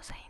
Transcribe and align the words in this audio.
vamos 0.00 0.10
a 0.12 0.29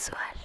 visual. 0.00 0.39